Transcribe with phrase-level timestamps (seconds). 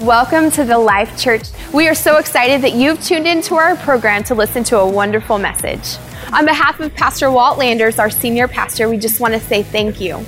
[0.00, 1.44] Welcome to the Life Church.
[1.72, 5.38] We are so excited that you've tuned into our program to listen to a wonderful
[5.38, 5.96] message.
[6.34, 9.98] On behalf of Pastor Walt Landers, our senior pastor, we just want to say thank
[9.98, 10.22] you.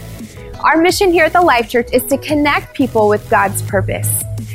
[0.60, 4.08] Our mission here at the Life Church is to connect people with God's purpose.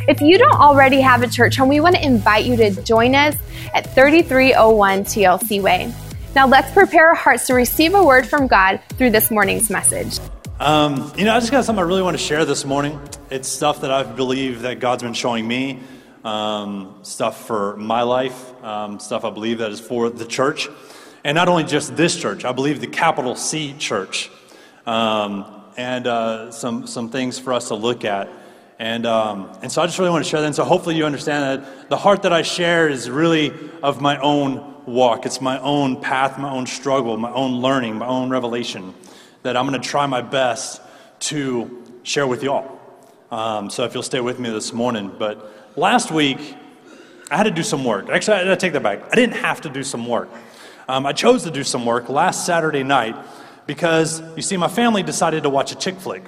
[0.07, 3.13] If you don't already have a church home, we want to invite you to join
[3.13, 3.35] us
[3.75, 5.93] at 3301 TLC Way.
[6.33, 10.17] Now let's prepare our hearts to receive a word from God through this morning's message.
[10.59, 12.99] Um, you know, I just got something I really want to share this morning.
[13.33, 15.79] It's stuff that I believe that God's been showing me,
[16.23, 20.67] um, stuff for my life, um, stuff I believe that is for the church.
[21.23, 24.29] And not only just this church, I believe the capital C church.
[24.85, 28.29] Um, and uh, some, some things for us to look at.
[28.77, 30.45] And, um, and so I just really want to share that.
[30.45, 34.19] And so hopefully you understand that the heart that I share is really of my
[34.19, 35.25] own walk.
[35.25, 38.93] It's my own path, my own struggle, my own learning, my own revelation
[39.41, 40.83] that I'm going to try my best
[41.21, 42.81] to share with y'all.
[43.33, 45.11] Um, so if you'll stay with me this morning.
[45.17, 46.55] But last week,
[47.31, 48.07] I had to do some work.
[48.09, 49.11] Actually, I, take that back.
[49.11, 50.29] I didn't have to do some work.
[50.87, 53.15] Um, I chose to do some work last Saturday night
[53.65, 56.21] because, you see, my family decided to watch a chick flick.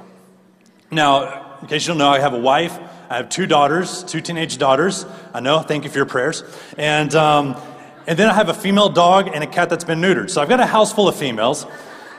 [0.90, 2.76] Now, in case you don't know, I have a wife.
[3.08, 5.06] I have two daughters, two teenage daughters.
[5.32, 6.44] I know, thank you for your prayers.
[6.76, 7.56] And, um,
[8.08, 10.32] and then I have a female dog and a cat that's been neutered.
[10.32, 11.68] So I've got a house full of females.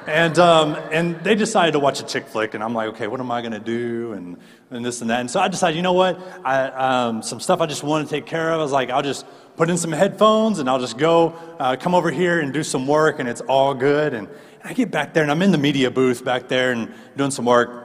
[0.07, 3.19] And, um, and they decided to watch a chick flick, and I'm like, okay, what
[3.19, 4.13] am I going to do?
[4.13, 4.37] And,
[4.71, 5.21] and this and that.
[5.21, 6.21] And so I decided, you know what?
[6.45, 8.61] I, um, some stuff I just want to take care of.
[8.61, 11.95] I was like, I'll just put in some headphones and I'll just go uh, come
[11.95, 14.15] over here and do some work, and it's all good.
[14.15, 16.95] And, and I get back there, and I'm in the media booth back there and
[17.17, 17.83] doing some work.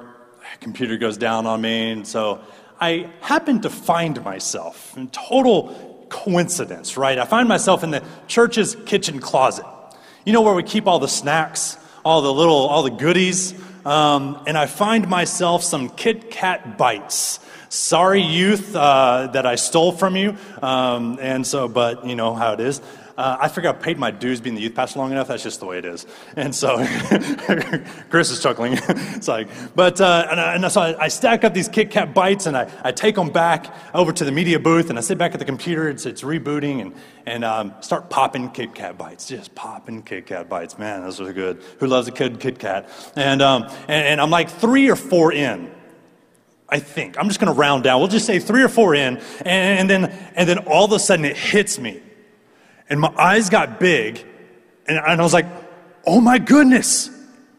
[0.59, 2.41] Computer goes down on me, and so
[2.79, 7.17] I happen to find myself in total coincidence, right?
[7.17, 9.65] I find myself in the church's kitchen closet.
[10.25, 11.77] You know where we keep all the snacks?
[12.03, 13.53] All the little, all the goodies.
[13.85, 17.39] Um, and I find myself some Kit Kat bites.
[17.69, 20.35] Sorry, youth, uh, that I stole from you.
[20.61, 22.81] Um, and so, but you know how it is.
[23.21, 25.27] Uh, I figure I paid my dues being the youth pastor long enough.
[25.27, 26.07] That's just the way it is.
[26.35, 26.77] And so
[28.09, 28.73] Chris is chuckling.
[28.89, 32.15] it's like, but, uh, and, I, and, so I, I, stack up these Kit Kat
[32.15, 35.19] bites and I, I take them back over to the media booth and I sit
[35.19, 35.87] back at the computer.
[35.87, 36.95] It's, it's rebooting and,
[37.27, 39.27] and um, start popping Kit Kat bites.
[39.27, 40.79] Just popping Kit Kat bites.
[40.79, 41.61] Man, those are good.
[41.77, 42.89] Who loves a kid Kit Kat?
[43.15, 45.71] And, um, and, and I'm like three or four in.
[46.67, 47.19] I think.
[47.19, 47.99] I'm just going to round down.
[47.99, 50.97] We'll just say three or four in, and, and, then, and then all of a
[50.97, 52.01] sudden it hits me.
[52.91, 54.19] And my eyes got big,
[54.85, 55.45] and, and I was like,
[56.05, 57.09] oh my goodness,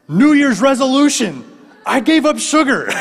[0.06, 1.42] New Year's resolution.
[1.86, 2.90] I gave up sugar.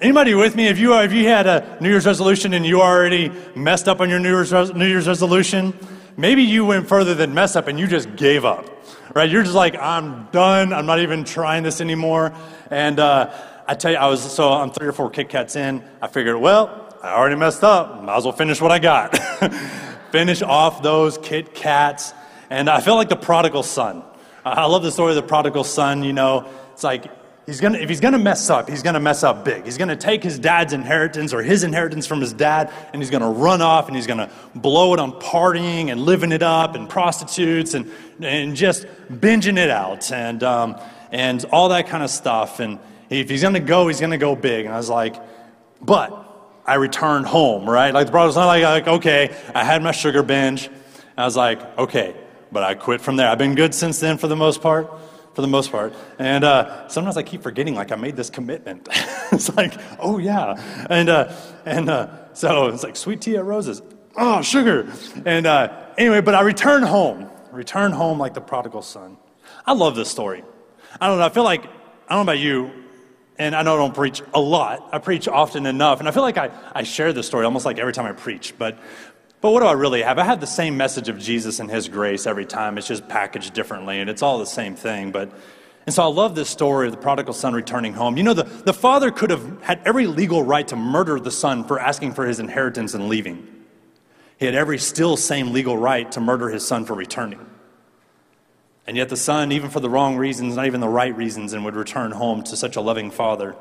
[0.00, 0.68] Anybody with me?
[0.68, 4.08] If you, if you had a New Year's resolution and you already messed up on
[4.08, 5.74] your New Year's, New Year's resolution,
[6.16, 8.70] maybe you went further than mess up and you just gave up,
[9.16, 9.28] right?
[9.28, 10.72] You're just like, I'm done.
[10.72, 12.32] I'm not even trying this anymore.
[12.70, 13.32] And uh,
[13.66, 15.82] I tell you, I was, so I'm three or four Kit Kats in.
[16.00, 18.02] I figured, well, I already messed up.
[18.02, 19.16] Might as well finish what I got.
[20.10, 22.12] finish off those Kit Kats.
[22.50, 24.02] And I feel like the prodigal son.
[24.44, 26.04] I love the story of the prodigal son.
[26.04, 27.10] You know, it's like
[27.46, 29.64] he's gonna, if he's going to mess up, he's going to mess up big.
[29.64, 33.10] He's going to take his dad's inheritance or his inheritance from his dad, and he's
[33.10, 36.42] going to run off and he's going to blow it on partying and living it
[36.42, 37.90] up and prostitutes and,
[38.20, 40.80] and just binging it out and, um,
[41.10, 42.60] and all that kind of stuff.
[42.60, 42.78] And
[43.10, 44.66] if he's going to go, he's going to go big.
[44.66, 45.16] And I was like,
[45.80, 46.25] but
[46.66, 47.94] I returned home, right?
[47.94, 50.68] Like the brother's not like, like, okay, I had my sugar binge.
[51.16, 52.14] I was like, okay,
[52.50, 53.28] but I quit from there.
[53.28, 54.90] I've been good since then for the most part,
[55.34, 55.94] for the most part.
[56.18, 58.88] And uh, sometimes I keep forgetting, like I made this commitment.
[59.32, 60.60] it's like, oh yeah,
[60.90, 61.32] and uh,
[61.64, 63.80] and uh, so it's like sweet tea at roses.
[64.16, 64.90] Oh, sugar.
[65.24, 69.18] And uh, anyway, but I returned home, returned home like the prodigal son.
[69.64, 70.42] I love this story.
[71.00, 71.26] I don't know.
[71.26, 72.70] I feel like I don't know about you
[73.38, 74.88] and I know I don't preach a lot.
[74.92, 76.00] I preach often enough.
[76.00, 78.54] And I feel like I, I share this story almost like every time I preach.
[78.56, 78.78] But,
[79.40, 80.18] but what do I really have?
[80.18, 82.78] I have the same message of Jesus and his grace every time.
[82.78, 85.12] It's just packaged differently, and it's all the same thing.
[85.12, 85.30] But,
[85.84, 88.16] and so I love this story of the prodigal son returning home.
[88.16, 91.64] You know, the, the father could have had every legal right to murder the son
[91.64, 93.46] for asking for his inheritance and leaving.
[94.38, 97.44] He had every still same legal right to murder his son for returning.
[98.86, 101.64] And yet the son, even for the wrong reasons, not even the right reasons, and
[101.64, 103.56] would return home to such a loving father.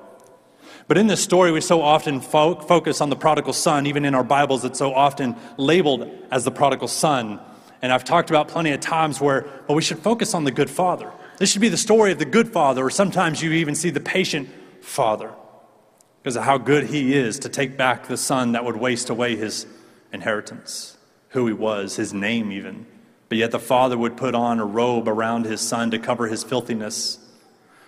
[0.88, 3.88] But in this story, we so often fo- focus on the prodigal son.
[3.88, 7.40] Even in our Bibles, it's so often labeled as the prodigal son.
[7.82, 10.70] And I've talked about plenty of times where well, we should focus on the good
[10.70, 11.12] father.
[11.38, 14.00] This should be the story of the good father, or sometimes you even see the
[14.00, 14.48] patient
[14.82, 15.34] father
[16.22, 19.36] because of how good he is to take back the son that would waste away
[19.36, 19.66] his
[20.14, 20.98] inheritance,
[21.30, 22.86] who he was, his name, even.
[23.30, 26.44] But yet the father would put on a robe around his son to cover his
[26.44, 27.20] filthiness.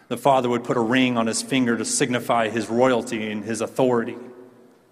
[0.08, 3.62] the father would put a ring on his finger to signify his royalty and his
[3.62, 4.16] authority,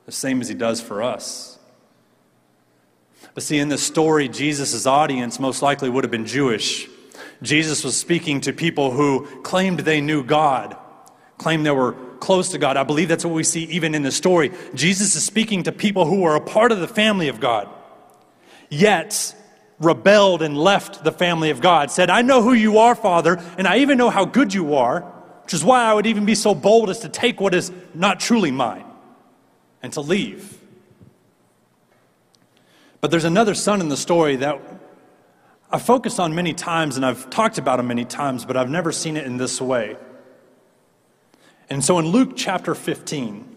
[0.06, 1.57] the same as he does for us.
[3.33, 6.88] But see, in this story, Jesus' audience most likely would have been Jewish.
[7.42, 10.77] Jesus was speaking to people who claimed they knew God,
[11.38, 12.77] claimed they were close to God.
[12.77, 14.51] I believe that's what we see even in the story.
[14.74, 17.69] Jesus is speaking to people who are a part of the family of God,
[18.69, 19.36] yet
[19.80, 23.68] rebelled and left the family of God, said, I know who you are, Father, and
[23.68, 25.01] I even know how good you are,
[25.44, 28.19] which is why I would even be so bold as to take what is not
[28.19, 28.86] truly mine
[29.83, 30.57] and to leave.
[33.01, 34.60] But there's another son in the story that
[35.69, 38.92] I've focused on many times and I've talked about him many times, but I've never
[38.92, 39.98] seen it in this way.
[41.69, 43.56] And so in Luke chapter 15,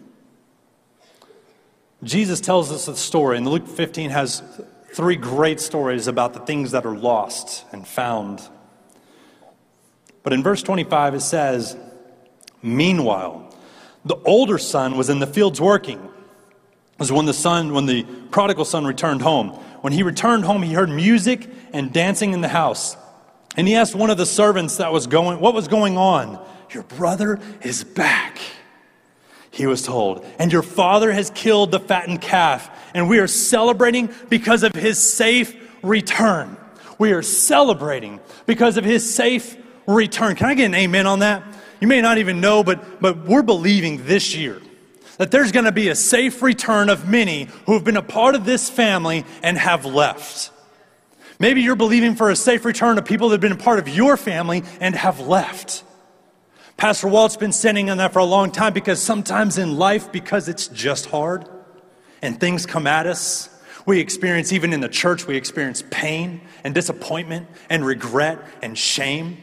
[2.03, 4.41] Jesus tells us the story, and Luke 15 has
[4.93, 8.41] three great stories about the things that are lost and found.
[10.23, 11.77] But in verse 25, it says,
[12.61, 13.53] Meanwhile,
[14.03, 15.99] the older son was in the fields working.
[15.99, 19.49] It was when the son, when the prodigal son returned home.
[19.81, 22.97] When he returned home, he heard music and dancing in the house.
[23.55, 26.45] And he asked one of the servants that was going, what was going on?
[26.71, 28.39] Your brother is back
[29.51, 30.25] he was told.
[30.37, 34.99] And your father has killed the fattened calf, and we are celebrating because of his
[34.99, 36.57] safe return.
[36.97, 39.57] We are celebrating because of his safe
[39.87, 40.35] return.
[40.35, 41.43] Can I get an amen on that?
[41.79, 44.61] You may not even know, but, but we're believing this year
[45.17, 48.35] that there's going to be a safe return of many who have been a part
[48.35, 50.51] of this family and have left.
[51.39, 53.87] Maybe you're believing for a safe return of people that have been a part of
[53.87, 55.83] your family and have left.
[56.79, 60.47] Pastor Walt's been sending on that for a long time because sometimes in life, because
[60.47, 61.45] it's just hard
[62.21, 63.49] and things come at us,
[63.85, 69.39] we experience, even in the church, we experience pain and disappointment and regret and shame.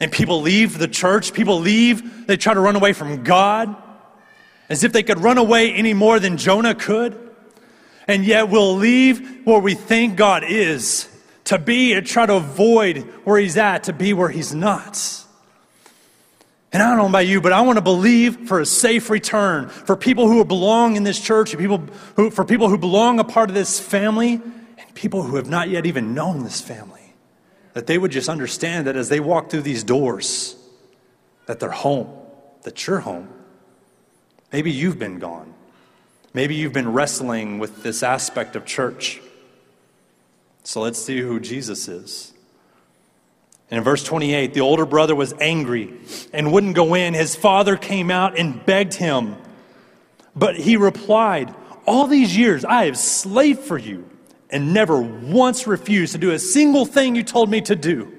[0.00, 3.76] And people leave the church, people leave, they try to run away from God
[4.70, 7.18] as if they could run away any more than Jonah could.
[8.08, 11.06] And yet we'll leave where we think God is
[11.44, 15.19] to be and try to avoid where He's at to be where He's not.
[16.72, 19.68] And I don't know about you, but I want to believe for a safe return
[19.68, 21.84] for people who belong in this church, people
[22.14, 25.68] who, for people who belong a part of this family, and people who have not
[25.68, 27.14] yet even known this family.
[27.72, 30.56] That they would just understand that as they walk through these doors,
[31.46, 32.08] that they're home,
[32.62, 33.28] that you're home.
[34.52, 35.54] Maybe you've been gone.
[36.32, 39.20] Maybe you've been wrestling with this aspect of church.
[40.62, 42.32] So let's see who Jesus is.
[43.70, 45.94] And in verse 28, the older brother was angry
[46.32, 47.14] and wouldn't go in.
[47.14, 49.36] His father came out and begged him.
[50.34, 51.54] But he replied,
[51.86, 54.08] All these years I have slaved for you
[54.50, 58.12] and never once refused to do a single thing you told me to do.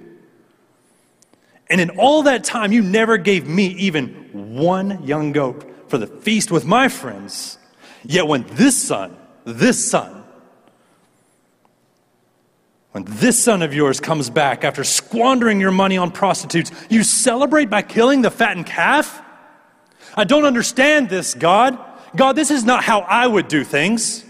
[1.70, 6.08] And in all that time, you never gave me even one young goat for the
[6.08, 7.58] feast with my friends.
[8.04, 10.21] Yet when this son, this son,
[12.92, 17.70] when this son of yours comes back after squandering your money on prostitutes, you celebrate
[17.70, 19.22] by killing the fattened calf?
[20.16, 21.80] I don't understand this, God.
[22.16, 24.26] God, this is not how I would do things.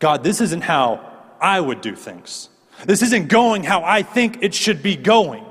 [0.00, 2.48] God, this isn't how I would do things.
[2.84, 5.44] This isn't going how I think it should be going.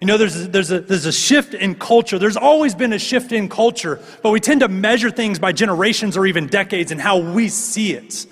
[0.00, 2.18] You know, there's there's, a, there's a shift in culture.
[2.18, 6.16] There's always been a shift in culture, but we tend to measure things by generations
[6.16, 8.26] or even decades and how we see it.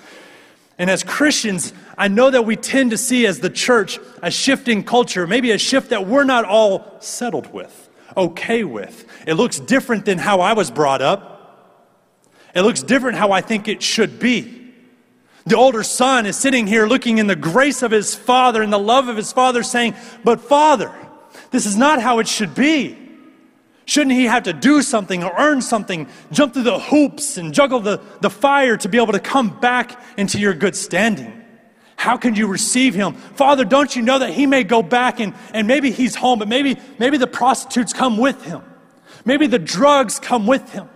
[0.77, 4.83] And as Christians, I know that we tend to see as the church a shifting
[4.83, 9.05] culture, maybe a shift that we're not all settled with, okay with.
[9.25, 11.31] It looks different than how I was brought up.
[12.53, 14.73] It looks different how I think it should be.
[15.45, 18.79] The older son is sitting here looking in the grace of his father and the
[18.79, 20.91] love of his father, saying, But father,
[21.51, 22.97] this is not how it should be.
[23.85, 27.79] Shouldn't he have to do something or earn something, jump through the hoops and juggle
[27.79, 31.43] the, the fire to be able to come back into your good standing?
[31.95, 33.13] How can you receive him?
[33.13, 36.47] Father, don't you know that he may go back and, and maybe he's home, but
[36.47, 38.61] maybe, maybe the prostitutes come with him.
[39.23, 40.89] Maybe the drugs come with him.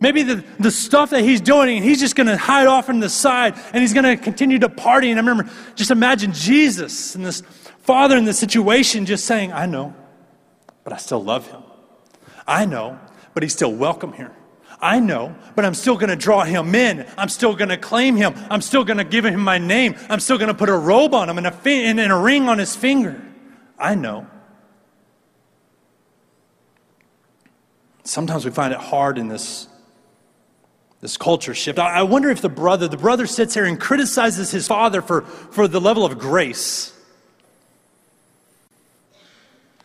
[0.00, 3.00] Maybe the, the stuff that he's doing, and he's just going to hide off in
[3.00, 5.10] the side and he's going to continue to party.
[5.10, 7.42] And I remember, just imagine Jesus and this
[7.80, 9.94] father in the situation just saying, I know,
[10.82, 11.62] but I still love him.
[12.46, 12.98] I know,
[13.32, 14.32] but he's still welcome here.
[14.80, 17.06] I know, but I'm still going to draw him in.
[17.16, 18.34] I'm still going to claim him.
[18.50, 19.94] I'm still going to give him my name.
[20.10, 22.48] I'm still going to put a robe on him and a, fi- and a ring
[22.48, 23.22] on his finger.
[23.78, 24.26] I know.
[28.02, 29.68] Sometimes we find it hard in this,
[31.00, 31.78] this culture shift.
[31.78, 35.22] I, I wonder if the brother, the brother sits here and criticizes his father for,
[35.22, 36.93] for the level of grace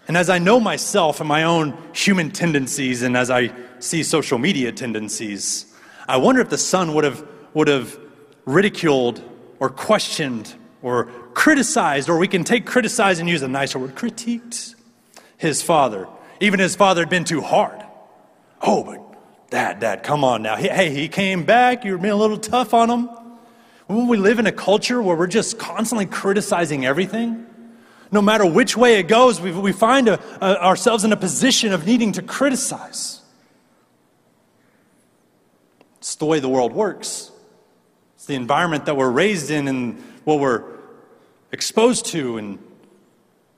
[0.10, 4.39] And as I know myself and my own human tendencies, and as I see social
[4.39, 5.72] media tendencies,
[6.08, 7.24] I wonder if the son would have,
[7.54, 7.96] would have
[8.44, 9.22] ridiculed
[9.60, 10.51] or questioned
[10.82, 14.74] or criticized, or we can take criticize and use a nicer word, critiqued
[15.38, 16.08] his father.
[16.39, 17.80] Even his father had been too hard.
[18.63, 20.56] Oh, but dad, dad, come on now.
[20.56, 21.86] Hey, he came back.
[21.86, 23.10] You were being a little tough on him.
[23.86, 27.46] When we live in a culture where we're just constantly criticizing everything,
[28.12, 31.74] no matter which way it goes, we, we find a, a, ourselves in a position
[31.74, 33.22] of needing to criticize.
[36.00, 37.32] It's the way the world works.
[38.16, 40.63] It's the environment that we're raised in and what we're
[41.51, 42.60] exposed to and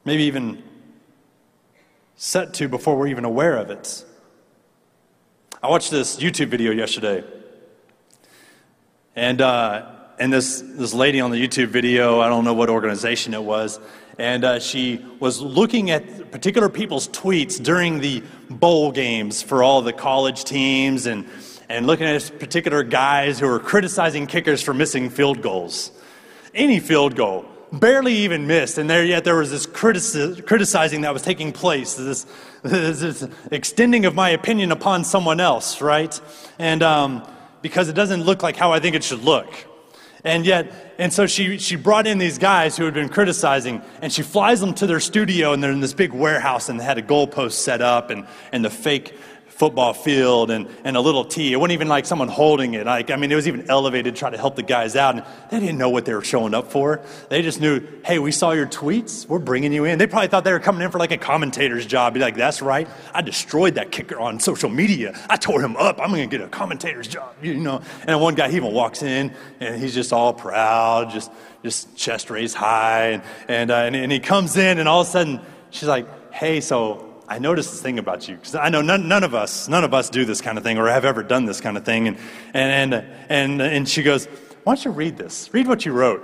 [0.06, 0.64] maybe even
[2.16, 4.04] set to before we're even aware of it.
[5.64, 7.24] I watched this YouTube video yesterday.
[9.16, 9.86] And, uh,
[10.20, 13.80] and this, this lady on the YouTube video, I don't know what organization it was,
[14.18, 19.82] and uh, she was looking at particular people's tweets during the bowl games for all
[19.82, 21.28] the college teams and,
[21.70, 25.92] and looking at particular guys who were criticizing kickers for missing field goals.
[26.54, 31.14] Any field goal, barely even missed, and there yet there was this critici- criticizing that
[31.14, 32.26] was taking place, this,
[32.62, 36.20] this, this, extending of my opinion upon someone else, right?
[36.60, 37.28] And um,
[37.62, 39.48] because it doesn't look like how I think it should look.
[40.24, 44.14] And yet, and so she, she brought in these guys who had been criticizing, and
[44.14, 47.00] she flies them to their studio, and they're in this big warehouse, and they had
[47.00, 49.18] a goalpost set up, and, and the fake
[49.62, 51.54] football field and, and a little tee.
[51.54, 52.88] It wasn't even like someone holding it.
[52.88, 55.14] Like, I mean, it was even elevated to try to help the guys out.
[55.14, 57.00] And they didn't know what they were showing up for.
[57.30, 59.28] They just knew, hey, we saw your tweets.
[59.28, 60.00] We're bringing you in.
[60.00, 62.16] They probably thought they were coming in for like a commentator's job.
[62.16, 62.88] Be like, that's right.
[63.14, 65.14] I destroyed that kicker on social media.
[65.30, 66.02] I tore him up.
[66.02, 67.84] I'm going to get a commentator's job, you know.
[68.08, 71.32] And one guy, he even walks in and he's just all proud, just,
[71.64, 73.10] just chest raised high.
[73.10, 75.40] And, and, uh, and, and he comes in and all of a sudden
[75.70, 79.24] she's like, hey, so I noticed this thing about you because I know none, none,
[79.24, 81.62] of us, none of us do this kind of thing or have ever done this
[81.62, 82.10] kind of thing.
[82.10, 82.18] And,
[82.54, 84.26] and, and, and, and she goes,
[84.66, 85.50] why don't you read this?
[85.54, 86.22] Read what you wrote.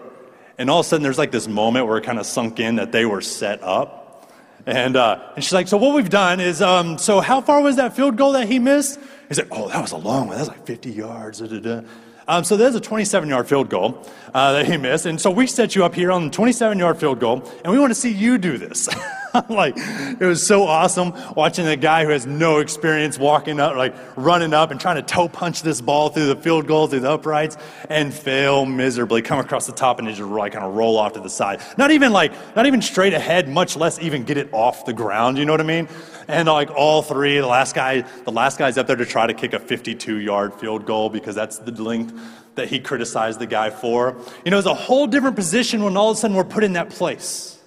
[0.58, 2.76] And all of a sudden there's like this moment where it kind of sunk in
[2.76, 4.30] that they were set up.
[4.66, 7.78] And, uh, and she's like, so what we've done is, um, so how far was
[7.78, 9.00] that field goal that he missed?
[9.30, 10.36] He's like, oh, that was a long one.
[10.36, 11.40] That was like 50 yards.
[11.40, 11.88] Da, da, da.
[12.28, 15.06] Um, so there's a 27 yard field goal uh, that he missed.
[15.06, 17.80] And so we set you up here on the 27 yard field goal, and we
[17.80, 18.90] want to see you do this.
[19.50, 23.96] like, it was so awesome watching a guy who has no experience walking up, like
[24.16, 27.12] running up and trying to toe punch this ball through the field goal, through the
[27.12, 27.58] uprights,
[27.90, 31.20] and fail miserably, come across the top and just like kind of roll off to
[31.20, 31.62] the side.
[31.78, 35.38] Not even like, not even straight ahead, much less even get it off the ground.
[35.38, 35.88] You know what I mean?
[36.28, 39.34] And like all three, the last guy, the last guy's up there to try to
[39.34, 42.14] kick a 52 yard field goal because that's the length
[42.56, 44.18] that he criticized the guy for.
[44.44, 46.74] You know, it's a whole different position when all of a sudden we're put in
[46.74, 47.60] that place.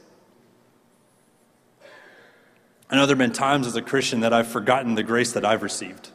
[2.91, 5.45] I know there have been times as a Christian that I've forgotten the grace that
[5.45, 6.11] I've received.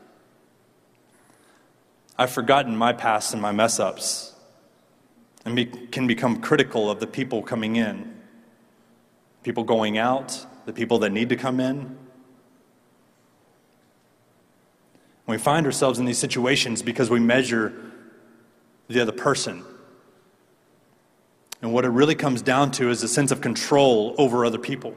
[2.17, 4.33] I've forgotten my past and my mess ups
[5.45, 8.13] and be, can become critical of the people coming in,
[9.43, 11.97] people going out, the people that need to come in.
[15.27, 17.73] We find ourselves in these situations because we measure
[18.87, 19.63] the other person.
[21.61, 24.95] And what it really comes down to is a sense of control over other people.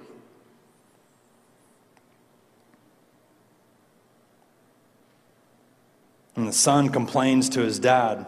[6.36, 8.26] And the son complains to his dad.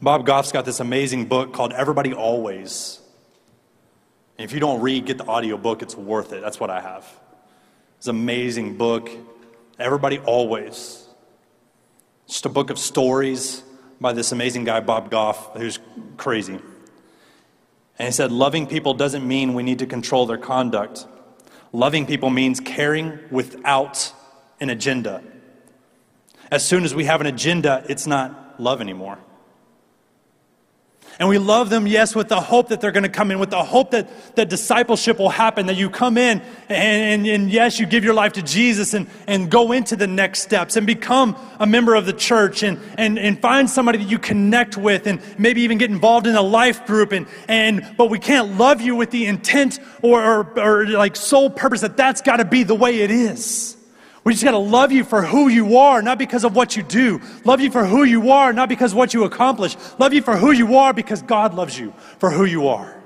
[0.00, 3.00] Bob Goff's got this amazing book called Everybody Always.
[4.38, 6.40] And if you don't read, get the audio book, it's worth it.
[6.42, 7.06] That's what I have.
[7.98, 9.10] It's an amazing book.
[9.78, 11.05] Everybody Always.
[12.26, 13.62] Just a book of stories
[14.00, 15.78] by this amazing guy, Bob Goff, who's
[16.16, 16.58] crazy.
[17.98, 21.06] And he said, Loving people doesn't mean we need to control their conduct.
[21.72, 24.12] Loving people means caring without
[24.60, 25.22] an agenda.
[26.50, 29.18] As soon as we have an agenda, it's not love anymore.
[31.18, 33.48] And we love them, yes, with the hope that they're going to come in, with
[33.48, 34.06] the hope that,
[34.36, 38.12] that discipleship will happen, that you come in and, and, and, yes, you give your
[38.12, 42.04] life to Jesus and, and go into the next steps and become a member of
[42.04, 45.90] the church and, and, and find somebody that you connect with and maybe even get
[45.90, 47.12] involved in a life group.
[47.12, 51.48] And, and, but we can't love you with the intent or, or, or like sole
[51.48, 53.75] purpose that that's got to be the way it is.
[54.26, 56.82] We just got to love you for who you are, not because of what you
[56.82, 57.20] do.
[57.44, 59.76] Love you for who you are, not because of what you accomplish.
[60.00, 63.00] Love you for who you are because God loves you for who you are.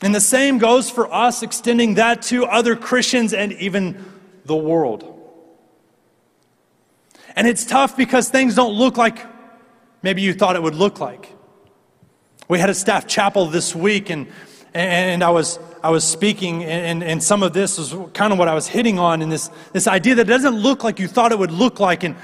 [0.00, 4.00] And the same goes for us, extending that to other Christians and even
[4.44, 5.12] the world.
[7.34, 9.26] And it's tough because things don't look like
[10.04, 11.34] maybe you thought it would look like.
[12.46, 14.28] We had a staff chapel this week, and
[14.72, 18.46] And I was, I was speaking, and, and some of this was kind of what
[18.46, 21.32] I was hitting on in this, this idea that it doesn't look like you thought
[21.32, 22.04] it would look like.
[22.04, 22.14] And,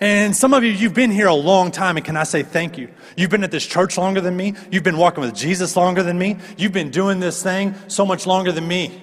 [0.00, 2.78] and some of you, you've been here a long time, and can I say thank
[2.78, 2.88] you?
[3.16, 4.54] You've been at this church longer than me.
[4.70, 6.38] You've been walking with Jesus longer than me.
[6.56, 9.02] You've been doing this thing so much longer than me.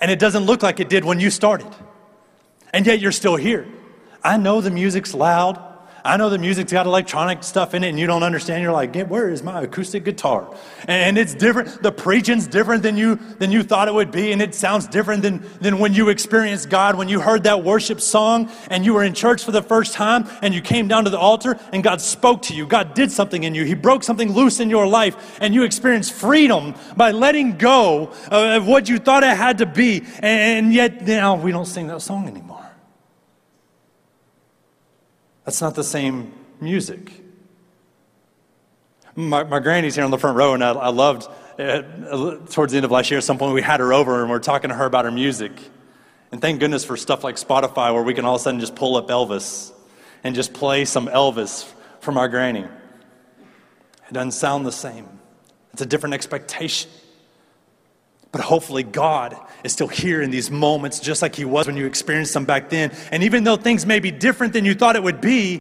[0.00, 1.74] And it doesn't look like it did when you started.
[2.74, 3.66] And yet you're still here.
[4.22, 5.64] I know the music's loud.
[6.08, 8.62] I know the music's got electronic stuff in it and you don't understand.
[8.62, 10.48] You're like, where is my acoustic guitar?
[10.86, 11.82] And it's different.
[11.82, 14.32] The preaching's different than you, than you thought it would be.
[14.32, 18.00] And it sounds different than, than when you experienced God, when you heard that worship
[18.00, 21.10] song and you were in church for the first time and you came down to
[21.10, 22.66] the altar and God spoke to you.
[22.66, 23.64] God did something in you.
[23.64, 28.66] He broke something loose in your life and you experienced freedom by letting go of
[28.66, 30.06] what you thought it had to be.
[30.20, 32.57] And yet now we don't sing that song anymore.
[35.48, 37.10] That's not the same music.
[39.16, 41.26] My, my granny's here on the front row, and I, I loved
[41.58, 44.28] uh, towards the end of last year, at some point we had her over and
[44.28, 45.52] we are talking to her about her music.
[46.32, 48.76] And thank goodness for stuff like Spotify where we can all of a sudden just
[48.76, 49.72] pull up Elvis
[50.22, 51.64] and just play some Elvis
[52.00, 52.64] from our granny.
[52.64, 55.08] It doesn't sound the same,
[55.72, 56.90] it's a different expectation.
[58.30, 61.86] But hopefully, God is still here in these moments, just like He was when you
[61.86, 62.92] experienced them back then.
[63.10, 65.58] And even though things may be different than you thought it would be,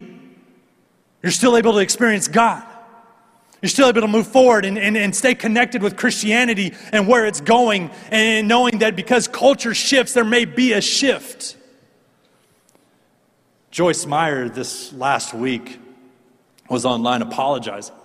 [1.23, 2.63] you're still able to experience God.
[3.61, 7.25] You're still able to move forward and, and, and stay connected with Christianity and where
[7.25, 11.55] it's going, and knowing that because culture shifts, there may be a shift.
[13.71, 15.79] Joyce Meyer, this last week,
[16.69, 17.95] was online apologizing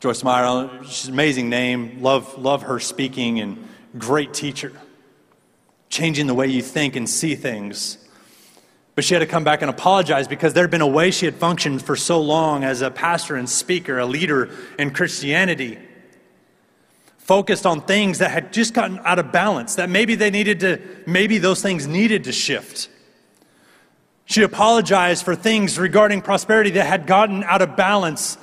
[0.00, 2.00] Joyce Meyer, she's an amazing name.
[2.02, 4.72] Love, love her speaking and great teacher.
[5.88, 7.98] Changing the way you think and see things.
[8.94, 11.24] But she had to come back and apologize because there had been a way she
[11.24, 15.78] had functioned for so long as a pastor and speaker, a leader in Christianity.
[17.16, 20.80] Focused on things that had just gotten out of balance, that maybe they needed to,
[21.06, 22.88] maybe those things needed to shift.
[24.26, 28.38] She apologized for things regarding prosperity that had gotten out of balance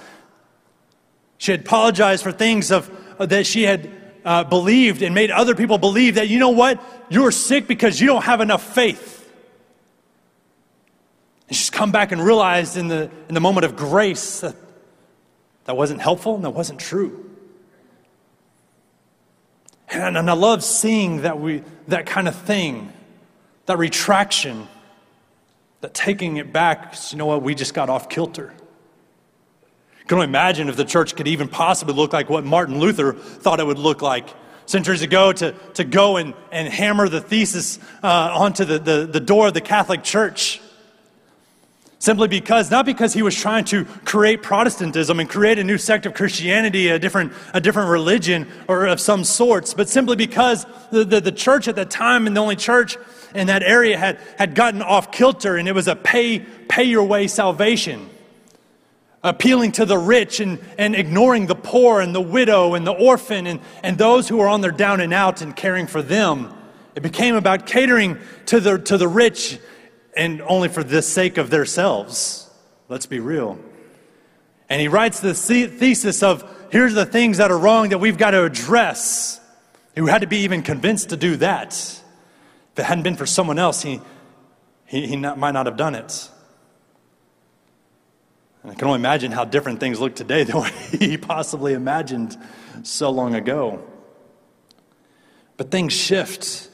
[1.38, 3.90] she had apologized for things of, uh, that she had
[4.24, 8.08] uh, believed and made other people believe that, you know what, you're sick because you
[8.08, 9.14] don't have enough faith.
[11.48, 14.56] And she's come back and realized in the, in the moment of grace that
[15.66, 17.30] that wasn't helpful and that wasn't true.
[19.90, 22.92] And, and I love seeing that, we, that kind of thing,
[23.66, 24.68] that retraction,
[25.82, 28.54] that taking it back, you know what, we just got off kilter.
[30.08, 33.60] Can only imagine if the church could even possibly look like what Martin Luther thought
[33.60, 34.30] it would look like
[34.68, 39.20] centuries ago to, to go and, and hammer the thesis uh, onto the, the, the
[39.20, 40.62] door of the Catholic Church.
[41.98, 46.06] Simply because, not because he was trying to create Protestantism and create a new sect
[46.06, 51.04] of Christianity, a different, a different religion or of some sorts, but simply because the,
[51.04, 52.98] the, the church at that time and the only church
[53.34, 57.06] in that area had, had gotten off kilter and it was a pay, pay your
[57.06, 58.10] way salvation
[59.26, 63.48] appealing to the rich and, and ignoring the poor and the widow and the orphan
[63.48, 66.54] and, and those who are on their down and out and caring for them.
[66.96, 69.60] It became about catering to the, to the rich
[70.16, 72.50] and only for the sake of themselves.
[72.88, 73.60] Let's be real.
[74.70, 78.32] And he writes the thesis of here's the things that are wrong that we've got
[78.32, 79.42] to address.
[79.96, 81.74] Who had to be even convinced to do that.
[81.74, 84.02] If it hadn't been for someone else, he,
[84.86, 86.30] he, he not, might not have done it.
[88.66, 92.36] And I can only imagine how different things look today than what he possibly imagined
[92.82, 93.86] so long ago.
[95.56, 96.72] But things shift.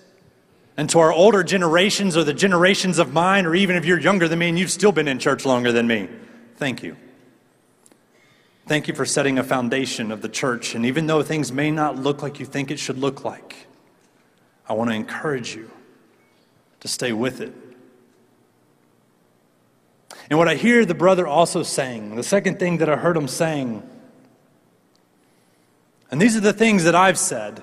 [0.77, 4.29] And to our older generations or the generations of mine, or even if you're younger
[4.29, 6.07] than me and you've still been in church longer than me,
[6.55, 6.95] thank you.
[8.67, 10.75] Thank you for setting a foundation of the church.
[10.75, 13.67] And even though things may not look like you think it should look like,
[14.65, 15.69] I want to encourage you
[16.79, 17.53] to stay with it
[20.31, 23.27] and what I hear the brother also saying, the second thing that I heard him
[23.27, 23.83] saying,
[26.09, 27.61] and these are the things that I've said,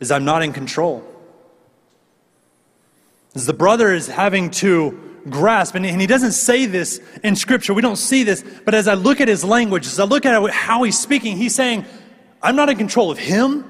[0.00, 1.02] is I'm not in control.
[3.34, 7.80] As the brother is having to grasp, and he doesn't say this in Scripture, we
[7.80, 10.82] don't see this, but as I look at his language, as I look at how
[10.82, 11.86] he's speaking, he's saying,
[12.42, 13.64] I'm not in control of him,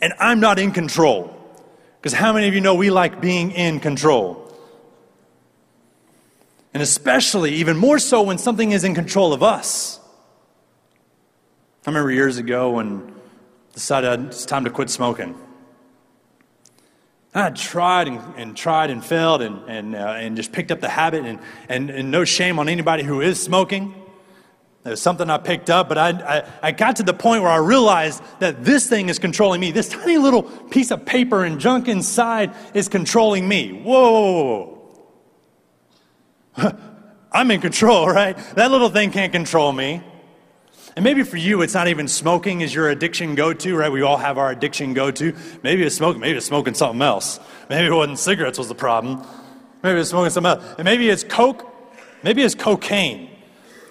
[0.00, 1.36] and I'm not in control.
[2.00, 4.39] Because how many of you know we like being in control?
[6.72, 9.98] And especially, even more so, when something is in control of us.
[11.84, 13.12] I remember years ago when
[13.70, 15.34] I decided it's time to quit smoking.
[17.34, 20.88] I tried and, and tried and failed and, and, uh, and just picked up the
[20.88, 23.94] habit, and, and, and no shame on anybody who is smoking.
[24.84, 27.52] It was something I picked up, but I, I, I, got to the point where
[27.52, 29.72] I realized that this thing is controlling me.
[29.72, 33.82] This tiny little piece of paper and junk inside is controlling me.
[33.82, 34.79] Whoa.
[37.32, 38.36] I'm in control, right?
[38.56, 40.02] That little thing can't control me.
[40.96, 43.92] And maybe for you, it's not even smoking is your addiction go to, right?
[43.92, 45.36] We all have our addiction go to.
[45.62, 47.38] Maybe it's smoking, maybe it's smoking something else.
[47.68, 49.24] Maybe it wasn't cigarettes was the problem.
[49.82, 50.74] Maybe it's smoking something else.
[50.78, 51.72] And maybe it's coke,
[52.22, 53.30] maybe it's cocaine.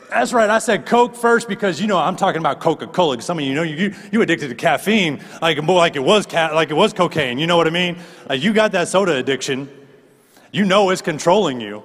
[0.10, 0.50] That's right.
[0.50, 3.22] I said Coke first because you know I'm talking about Coca-Cola.
[3.22, 6.72] Some of you know you you addicted to caffeine like like it was ca- like
[6.72, 7.38] it was cocaine.
[7.38, 7.96] You know what I mean?
[8.28, 9.70] Like you got that soda addiction.
[10.52, 11.84] You know it's controlling you.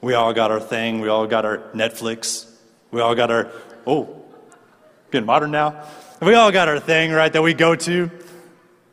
[0.00, 1.00] We all got our thing.
[1.00, 2.50] We all got our Netflix.
[2.90, 3.50] We all got our
[3.86, 4.22] oh,
[5.10, 5.88] getting modern now.
[6.20, 8.10] We all got our thing right that we go to,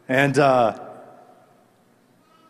[0.08, 0.38] and.
[0.38, 0.82] uh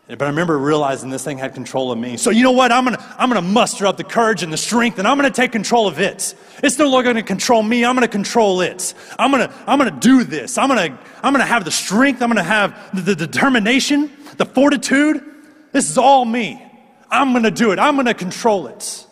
[0.08, 2.16] but I remember realizing this thing had control of me.
[2.16, 2.70] So you know what?
[2.70, 5.50] I'm gonna, I'm gonna muster up the courage and the strength and I'm gonna take
[5.50, 6.32] control of it.
[6.62, 8.94] It's no longer gonna control me, I'm gonna control it.
[9.18, 10.58] I'm gonna, I'm gonna do this.
[10.58, 15.24] I'm gonna, I'm gonna have the strength, I'm gonna have the, the determination, the fortitude.
[15.72, 16.64] This is all me.
[17.16, 17.78] I'm gonna do it.
[17.78, 19.06] I'm gonna control it.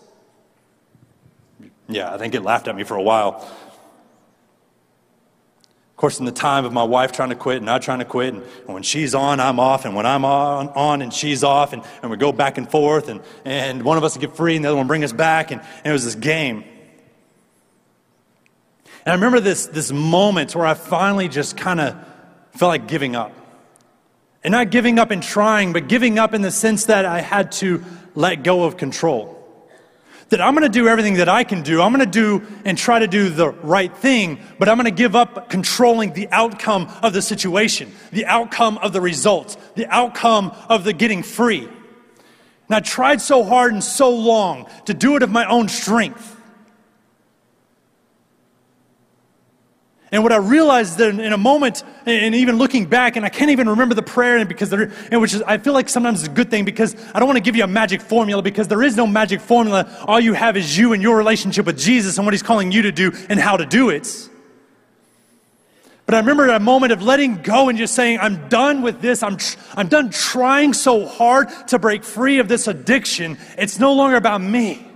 [1.89, 3.49] Yeah, I think it laughed at me for a while.
[5.95, 8.05] Of course, in the time of my wife trying to quit and not trying to
[8.05, 11.73] quit, and when she's on, I'm off, and when I'm on, on and she's off,
[11.73, 14.57] and, and we go back and forth, and, and one of us would get free,
[14.57, 16.65] and the other one bring us back, and, and it was this game.
[19.07, 21.97] And I remember this, this moment where I finally just kind of
[22.53, 23.33] felt like giving up.
[24.45, 27.51] And not giving up in trying, but giving up in the sense that I had
[27.53, 27.83] to
[28.15, 29.35] let go of control
[30.35, 31.81] that I'm going to do everything that I can do.
[31.81, 34.91] I'm going to do and try to do the right thing, but I'm going to
[34.91, 40.53] give up controlling the outcome of the situation, the outcome of the results, the outcome
[40.69, 41.63] of the getting free.
[41.65, 46.34] And I tried so hard and so long to do it of my own strength.
[50.15, 53.51] And what I realized that in a moment, and even looking back, and I can't
[53.51, 56.53] even remember the prayer, because there, which is, I feel like sometimes it's a good
[56.53, 59.09] thing because I don't want to give you a magic formula because there is no
[59.09, 59.91] magic formula.
[60.07, 62.83] All you have is you and your relationship with Jesus and what He's calling you
[62.83, 64.29] to do and how to do it.
[66.07, 69.21] But I remember a moment of letting go and just saying, I'm done with this.
[69.21, 73.37] I'm, tr- I'm done trying so hard to break free of this addiction.
[73.59, 74.87] It's no longer about me.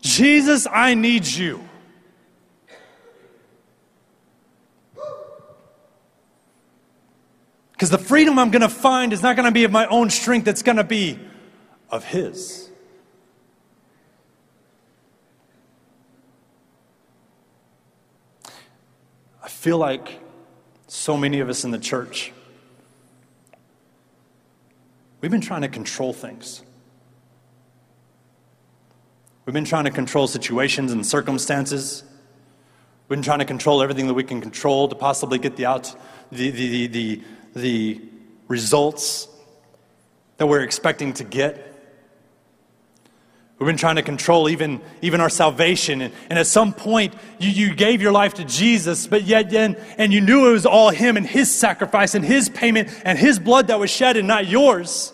[0.00, 1.62] Jesus, I need you.
[7.82, 10.08] Because the freedom I'm going to find is not going to be of my own
[10.08, 11.18] strength, it's going to be
[11.90, 12.70] of His.
[19.42, 20.20] I feel like
[20.86, 22.30] so many of us in the church,
[25.20, 26.62] we've been trying to control things.
[29.44, 32.04] We've been trying to control situations and circumstances.
[33.08, 35.96] We've been trying to control everything that we can control to possibly get the out
[36.30, 37.22] the, the, the, the,
[37.54, 38.00] the
[38.48, 39.28] results
[40.36, 41.68] that we're expecting to get.
[43.58, 46.00] We've been trying to control even, even our salvation.
[46.00, 49.76] And, and at some point, you, you gave your life to Jesus, but yet then,
[49.98, 53.38] and you knew it was all Him and His sacrifice and His payment and His
[53.38, 55.12] blood that was shed and not yours.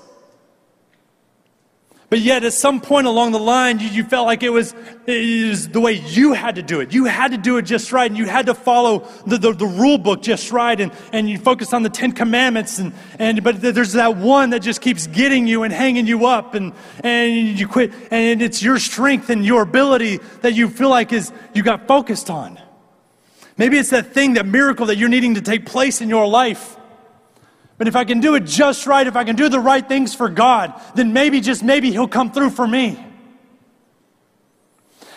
[2.11, 4.75] But yet, at some point along the line, you, you felt like it was,
[5.07, 6.95] it was, the way you had to do it.
[6.95, 9.67] You had to do it just right, and you had to follow the, the, the,
[9.67, 12.79] rule book just right, and, and you focus on the Ten Commandments.
[12.79, 16.55] And, and, but there's that one that just keeps getting you and hanging you up,
[16.55, 17.93] and, and you quit.
[18.11, 22.31] And it's your strength and your ability that you feel like is you got focused
[22.31, 22.59] on.
[23.59, 26.78] Maybe it's that thing, that miracle that you're needing to take place in your life.
[27.79, 30.15] But if I can do it just right, if I can do the right things
[30.15, 33.05] for God, then maybe, just maybe, He'll come through for me.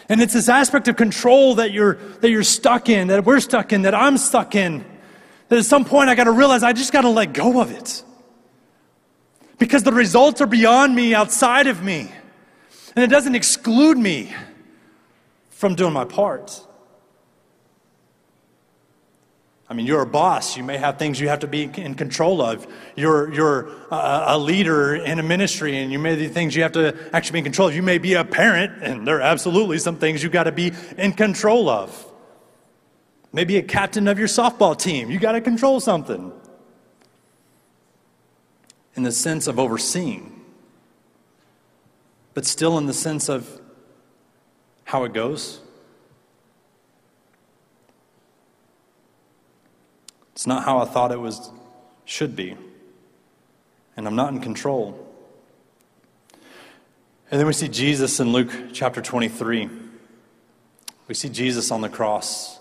[0.08, 3.74] And it's this aspect of control that you're, that you're stuck in, that we're stuck
[3.74, 4.86] in, that I'm stuck in.
[5.48, 7.72] That at some point I got to realize I just got to let go of
[7.72, 8.04] it.
[9.58, 12.12] Because the results are beyond me, outside of me.
[12.96, 14.34] And it doesn't exclude me
[15.50, 16.62] from doing my part.
[19.72, 20.58] I mean, you're a boss.
[20.58, 22.68] You may have things you have to be in control of.
[22.98, 26.74] You're, you're a, a leader in a ministry, and you may be things you have
[26.74, 27.76] to actually be in control of.
[27.76, 30.74] You may be a parent, and there are absolutely some things you've got to be
[30.98, 32.06] in control of.
[33.32, 35.10] Maybe a captain of your softball team.
[35.10, 36.34] You got to control something.
[38.98, 40.44] In the sense of overseeing,
[42.34, 43.62] but still in the sense of
[44.84, 45.62] how it goes.
[50.42, 51.52] It's not how I thought it was
[52.04, 52.58] should be.
[53.96, 55.08] And I'm not in control.
[57.30, 59.70] And then we see Jesus in Luke chapter 23.
[61.08, 62.60] We see Jesus on the cross.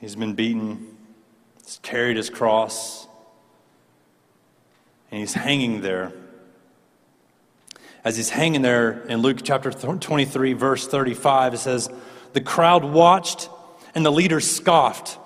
[0.00, 0.96] He's been beaten,
[1.62, 3.06] he's carried his cross,
[5.10, 6.10] and he's hanging there.
[8.02, 11.90] As he's hanging there in Luke chapter 23, verse 35, it says,
[12.32, 13.50] The crowd watched
[13.94, 15.18] and the leaders scoffed.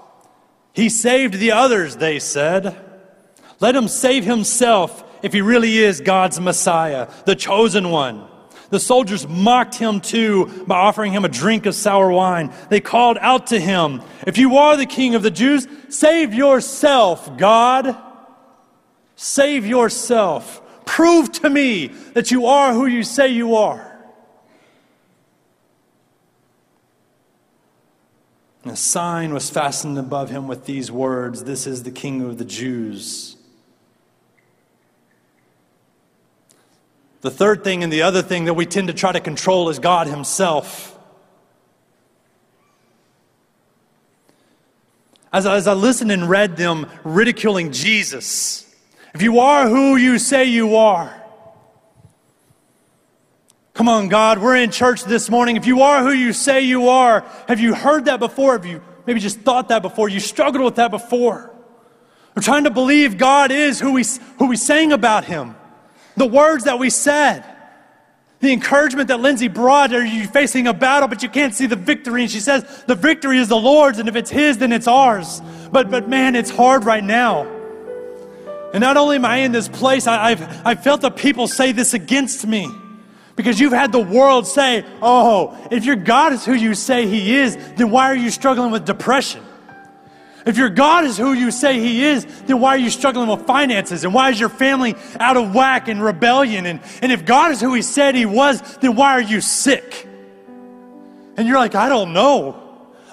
[0.72, 2.77] He saved the others, they said.
[3.61, 8.27] Let him save himself if he really is God's Messiah, the chosen one.
[8.70, 12.53] The soldiers mocked him too by offering him a drink of sour wine.
[12.70, 17.37] They called out to him, If you are the king of the Jews, save yourself,
[17.37, 17.94] God.
[19.14, 20.61] Save yourself.
[20.87, 23.91] Prove to me that you are who you say you are.
[28.62, 32.38] And a sign was fastened above him with these words This is the King of
[32.38, 33.37] the Jews.
[37.22, 39.79] The third thing and the other thing that we tend to try to control is
[39.79, 40.98] God Himself.
[45.33, 48.68] As, as I listened and read them ridiculing Jesus,
[49.14, 51.22] if you are who you say you are,
[53.75, 55.57] come on, God, we're in church this morning.
[55.57, 58.53] If you are who you say you are, have you heard that before?
[58.53, 60.09] Have you maybe just thought that before?
[60.09, 61.51] You struggled with that before.
[62.35, 64.05] We're trying to believe God is who we,
[64.39, 65.57] who we sang about Him
[66.17, 67.45] the words that we said,
[68.41, 69.93] the encouragement that Lindsay brought.
[69.93, 72.23] Are you facing a battle, but you can't see the victory?
[72.23, 75.41] And she says, the victory is the Lord's, and if it's His, then it's ours.
[75.71, 77.47] But, but man, it's hard right now.
[78.73, 81.73] And not only am I in this place, I, have I've felt the people say
[81.73, 82.71] this against me.
[83.35, 87.35] Because you've had the world say, oh, if your God is who you say He
[87.37, 89.42] is, then why are you struggling with depression?
[90.45, 93.47] If your God is who you say He is, then why are you struggling with
[93.47, 94.05] finances?
[94.05, 96.66] And why is your family out of whack and rebellion?
[96.66, 100.07] And, and if God is who He said He was, then why are you sick?
[101.37, 102.59] And you're like, I don't know.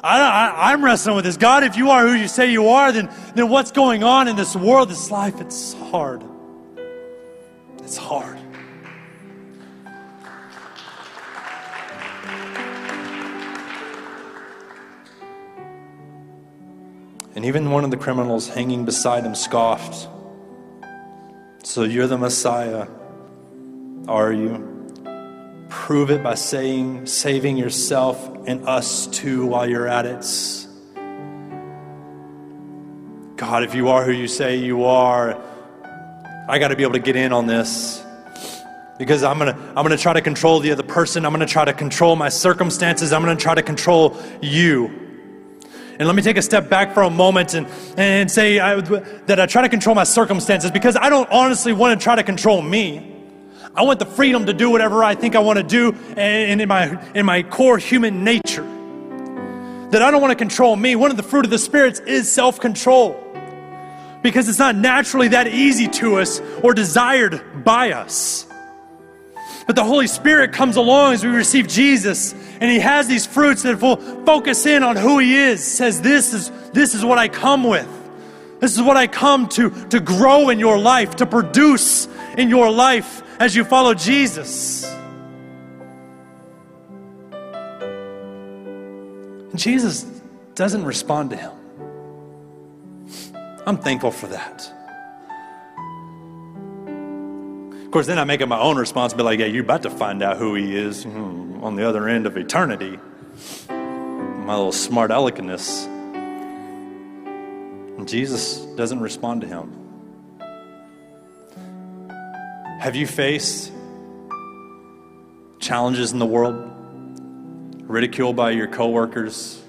[0.04, 1.38] I, am wrestling with this.
[1.38, 4.36] God, if you are who you say you are, then, then what's going on in
[4.36, 5.40] this world, this life?
[5.42, 6.24] It's hard.
[7.80, 8.40] It's hard.
[17.40, 20.10] And even one of the criminals hanging beside him scoffed.
[21.64, 22.86] So you're the Messiah,
[24.10, 25.66] are you?
[25.70, 30.26] Prove it by saying, saving yourself and us too while you're at it.
[33.38, 35.42] God, if you are who you say you are,
[36.50, 38.04] I got to be able to get in on this
[38.98, 41.26] because I'm gonna I'm gonna try to control the other person.
[41.26, 43.14] I'm gonna try to control my circumstances.
[43.14, 45.09] I'm gonna try to control you.
[46.00, 49.38] And let me take a step back for a moment and, and say I, that
[49.38, 52.62] I try to control my circumstances because I don't honestly want to try to control
[52.62, 53.18] me.
[53.76, 56.70] I want the freedom to do whatever I think I want to do and in
[56.70, 58.64] my, in my core human nature.
[59.92, 60.96] That I don't want to control me.
[60.96, 63.22] One of the fruit of the spirits is self control
[64.24, 68.46] because it's not naturally that easy to us or desired by us.
[69.68, 73.64] But the Holy Spirit comes along as we receive Jesus, and He has these fruits
[73.64, 75.66] that will focus in on who He is.
[75.66, 77.88] Says, This is, this is what I come with.
[78.60, 82.70] This is what I come to, to grow in your life, to produce in your
[82.70, 84.86] life as you follow Jesus.
[89.56, 90.04] Jesus
[90.56, 91.52] doesn't respond to him.
[93.66, 94.72] I'm thankful for that.
[97.86, 99.38] Of course, then I make it my own responsibility.
[99.38, 102.26] Like, yeah, you're about to find out who he is hmm, on the other end
[102.26, 103.00] of eternity.
[103.70, 105.12] My little smart.
[105.12, 105.50] And
[108.08, 109.76] Jesus doesn't respond to him.
[112.80, 113.72] Have you faced
[115.60, 116.56] challenges in the world?
[117.84, 119.62] Ridicule by your coworkers,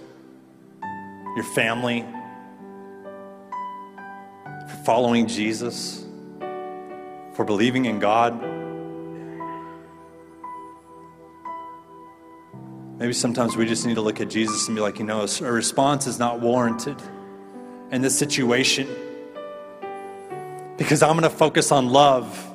[1.36, 2.04] your family,
[4.68, 6.00] for following Jesus?
[7.40, 8.59] for believing in God.
[13.00, 15.50] Maybe sometimes we just need to look at Jesus and be like, you know, a
[15.50, 17.00] response is not warranted
[17.90, 18.86] in this situation
[20.76, 22.46] because I'm going to focus on love.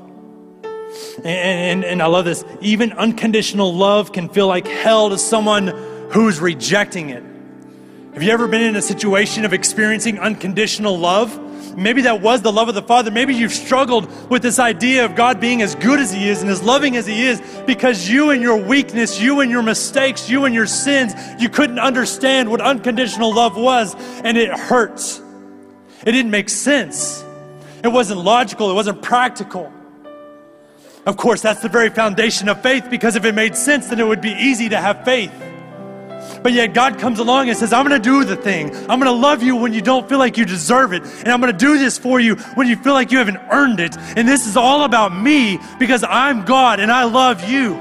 [1.18, 2.46] And, and, and, I love this.
[2.62, 5.70] Even unconditional love can feel like hell to someone
[6.12, 7.24] who's rejecting it.
[8.14, 11.36] Have you ever been in a situation of experiencing unconditional love?
[11.76, 13.12] Maybe that was the love of the Father.
[13.12, 16.50] Maybe you've struggled with this idea of God being as good as He is and
[16.50, 20.46] as loving as He is because you and your weakness, you and your mistakes, you
[20.46, 25.22] and your sins, you couldn't understand what unconditional love was, and it hurts.
[26.06, 27.24] It didn't make sense.
[27.84, 29.72] It wasn't logical, it wasn't practical.
[31.06, 34.08] Of course, that's the very foundation of faith because if it made sense, then it
[34.08, 35.32] would be easy to have faith.
[36.46, 38.70] But yet, God comes along and says, I'm going to do the thing.
[38.88, 41.02] I'm going to love you when you don't feel like you deserve it.
[41.02, 43.80] And I'm going to do this for you when you feel like you haven't earned
[43.80, 43.98] it.
[44.16, 47.74] And this is all about me because I'm God and I love you.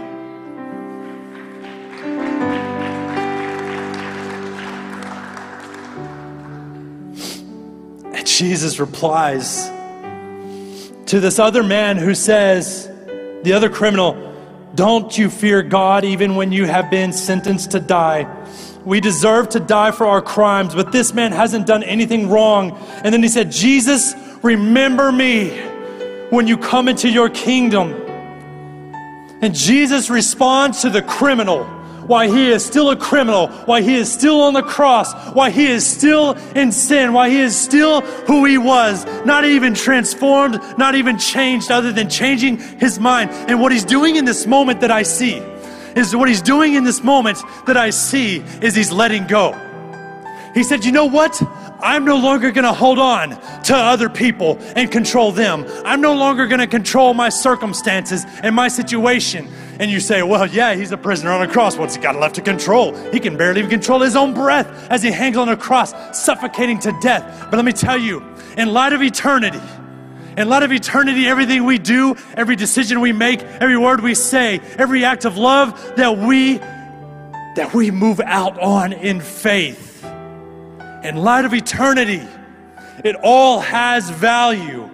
[8.14, 9.70] And Jesus replies
[11.04, 12.86] to this other man who says,
[13.42, 14.33] the other criminal,
[14.74, 18.26] don't you fear God even when you have been sentenced to die?
[18.84, 22.72] We deserve to die for our crimes, but this man hasn't done anything wrong.
[23.02, 25.58] And then he said, Jesus, remember me
[26.30, 27.92] when you come into your kingdom.
[29.40, 31.64] And Jesus responds to the criminal
[32.06, 35.66] why he is still a criminal, why he is still on the cross, why he
[35.66, 40.94] is still in sin, why he is still who he was, not even transformed, not
[40.94, 43.30] even changed, other than changing his mind.
[43.48, 45.42] And what he's doing in this moment that I see
[45.96, 49.52] is what he's doing in this moment that I see is he's letting go.
[50.54, 51.40] He said, You know what?
[51.80, 53.30] I'm no longer going to hold on
[53.64, 55.66] to other people and control them.
[55.84, 59.48] I'm no longer going to control my circumstances and my situation.
[59.78, 61.76] And you say, well, yeah, he's a prisoner on a cross.
[61.76, 62.94] What's he got left to control?
[63.10, 66.78] He can barely even control his own breath as he hangs on a cross, suffocating
[66.80, 67.48] to death.
[67.50, 68.22] But let me tell you,
[68.56, 69.60] in light of eternity,
[70.36, 74.60] in light of eternity, everything we do, every decision we make, every word we say,
[74.78, 76.58] every act of love that we
[77.56, 80.04] that we move out on in faith.
[81.04, 82.22] In light of eternity,
[83.04, 84.90] it all has value.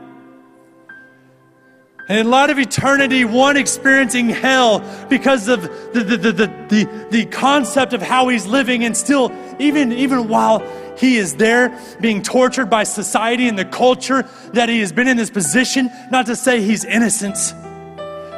[2.11, 7.27] And in light of eternity, one experiencing hell because of the, the, the, the, the,
[7.27, 10.59] concept of how he's living, and still, even, even while
[10.99, 15.17] he is there being tortured by society and the culture that he has been in
[15.19, 17.37] this position, not to say he's innocent,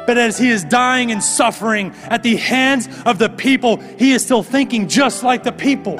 [0.05, 4.23] but as he is dying and suffering at the hands of the people, he is
[4.23, 5.97] still thinking just like the people.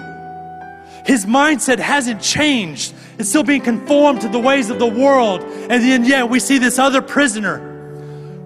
[1.08, 2.94] His mindset hasn't changed.
[3.17, 5.41] It's still being conformed to the ways of the world.
[5.41, 7.69] And then, yet, we see this other prisoner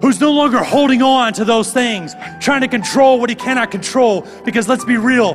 [0.00, 4.26] who's no longer holding on to those things, trying to control what he cannot control.
[4.44, 5.34] Because let's be real,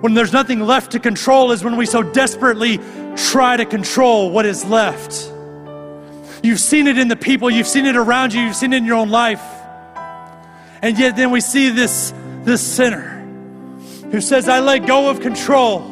[0.00, 2.80] when there's nothing left to control is when we so desperately
[3.16, 5.30] try to control what is left.
[6.42, 8.86] You've seen it in the people, you've seen it around you, you've seen it in
[8.86, 9.42] your own life.
[10.82, 12.14] And yet, then we see this,
[12.44, 13.18] this sinner
[14.10, 15.86] who says, I let go of control.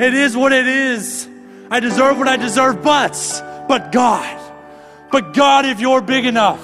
[0.00, 1.28] It is what it is.
[1.70, 3.14] I deserve what I deserve, but,
[3.68, 4.52] but God,
[5.12, 6.60] but God, if you're big enough,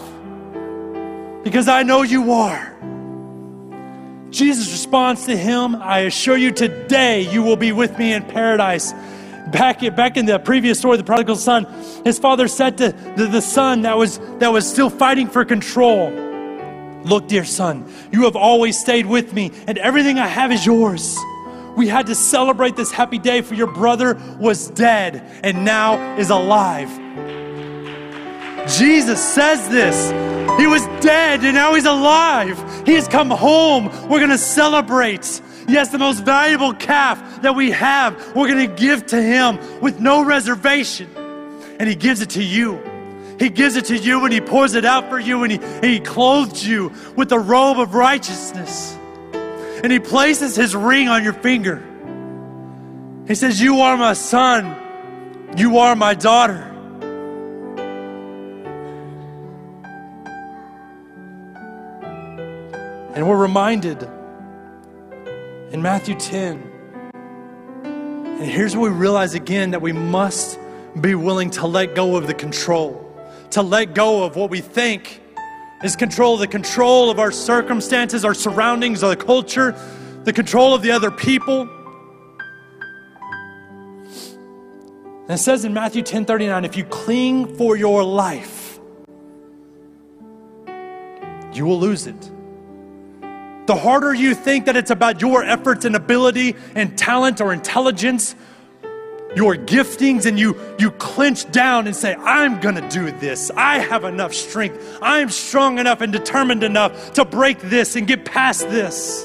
[1.45, 2.75] because I know you are.
[4.31, 8.93] Jesus responds to him, I assure you today you will be with me in paradise.
[9.53, 11.67] Back, back in the previous story, the prodigal son,
[12.05, 16.11] his father said to the, the son that was, that was still fighting for control,
[17.07, 21.17] Look, dear son, you have always stayed with me, and everything I have is yours.
[21.77, 26.31] We had to celebrate this happy day for your brother was dead and now is
[26.31, 26.89] alive.
[28.67, 30.11] Jesus says this.
[30.59, 32.59] He was dead and now he's alive.
[32.87, 33.91] He has come home.
[34.09, 35.43] We're going to celebrate.
[35.69, 40.01] Yes, the most valuable calf that we have, we're going to give to him with
[40.01, 41.11] no reservation.
[41.79, 42.81] And he gives it to you.
[43.39, 45.85] He gives it to you and he pours it out for you and he, and
[45.85, 48.97] he clothes you with the robe of righteousness
[49.83, 51.83] and he places his ring on your finger.
[53.27, 54.75] He says, You are my son,
[55.57, 56.73] you are my daughter.
[63.15, 64.03] And we're reminded
[65.73, 66.73] in Matthew 10.
[67.85, 70.59] And here's where we realize again that we must
[71.01, 73.11] be willing to let go of the control,
[73.51, 75.23] to let go of what we think
[75.87, 79.75] is control the control of our circumstances, our surroundings, our culture,
[80.25, 81.63] the control of the other people.
[85.23, 88.81] And it says in Matthew 10 39, if you cling for your life,
[91.53, 92.31] you will lose it.
[93.67, 98.35] The harder you think that it's about your efforts and ability and talent or intelligence,
[99.37, 103.51] your giftings and you you clench down and say i'm to do this.
[103.51, 104.99] I have enough strength.
[105.03, 109.25] I'm strong enough and determined enough to break this and get past this.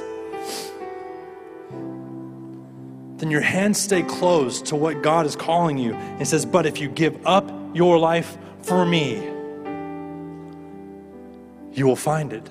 [3.18, 6.80] Then your hands stay closed to what god is calling you and says but if
[6.82, 9.16] you give up your life for me
[11.74, 12.50] you will find it.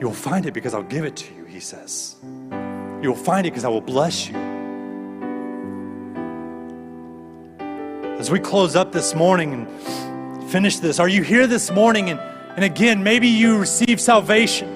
[0.00, 2.16] You will find it because i'll give it to you he says.
[2.22, 4.41] You will find it because i will bless you
[8.22, 12.20] As we close up this morning and finish this, are you here this morning and
[12.54, 14.68] And again, maybe you received salvation,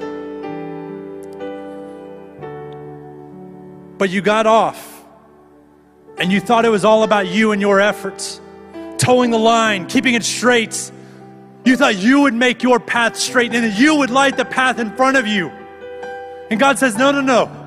[3.99, 5.05] but you got off
[6.19, 8.41] and you thought it was all about you and your efforts,
[8.99, 10.91] toeing the line, keeping it straight.
[11.65, 14.81] You thought you would make your path straight and that you would light the path
[14.81, 15.51] in front of you.
[16.51, 17.66] And God says, No, no, no.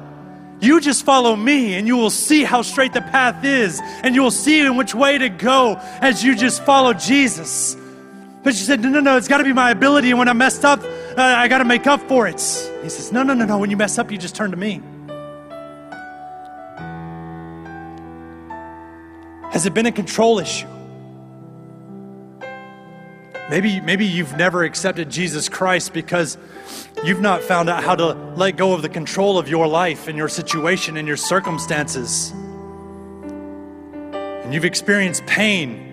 [0.62, 4.22] You just follow me and you will see how straight the path is and you
[4.22, 7.78] will see in which way to go as you just follow Jesus.
[8.44, 10.10] But she said, No, no, no, it's got to be my ability.
[10.10, 12.40] And when I messed up, uh, I got to make up for it.
[12.84, 13.58] He says, No, no, no, no.
[13.58, 14.82] When you mess up, you just turn to me.
[19.52, 20.68] Has it been a control issue?
[23.50, 26.38] Maybe, maybe you've never accepted Jesus Christ because
[27.04, 30.16] you've not found out how to let go of the control of your life and
[30.16, 32.32] your situation and your circumstances.
[34.14, 35.88] And you've experienced pain.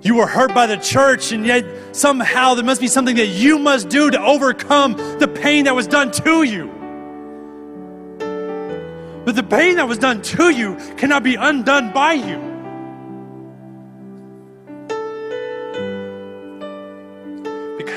[0.00, 3.58] You were hurt by the church, and yet somehow there must be something that you
[3.58, 6.72] must do to overcome the pain that was done to you.
[9.26, 12.55] But the pain that was done to you cannot be undone by you.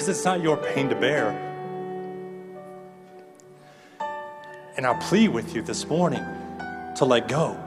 [0.09, 1.29] It's not your pain to bear.
[4.75, 6.25] And I plead with you this morning
[6.95, 7.57] to let go.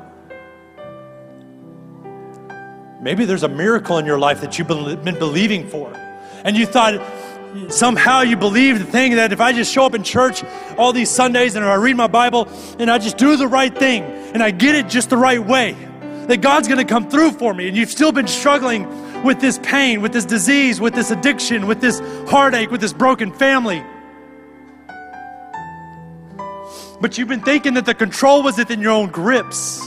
[3.01, 5.93] Maybe there's a miracle in your life that you've been believing for.
[6.45, 7.01] And you thought,
[7.69, 10.43] somehow you believe the thing that if I just show up in church
[10.77, 14.03] all these Sundays and I read my Bible and I just do the right thing
[14.03, 15.77] and I get it just the right way,
[16.27, 17.69] that God's going to come through for me.
[17.69, 18.85] And you've still been struggling
[19.25, 23.33] with this pain, with this disease, with this addiction, with this heartache, with this broken
[23.33, 23.85] family.
[27.01, 29.81] But you've been thinking that the control was within your own grips.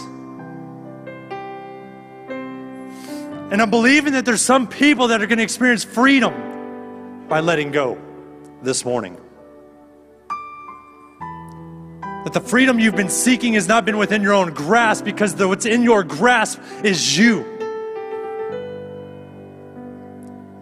[3.52, 7.72] And I'm believing that there's some people that are going to experience freedom by letting
[7.72, 7.98] go
[8.64, 9.18] this morning.
[12.26, 15.48] That the freedom you've been seeking has not been within your own grasp because the,
[15.48, 17.55] what's in your grasp is you.